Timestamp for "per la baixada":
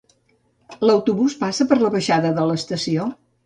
1.73-2.35